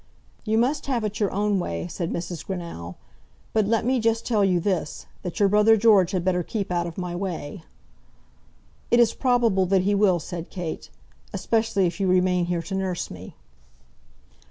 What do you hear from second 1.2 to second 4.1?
own way," said Mrs. Greenow; "but let me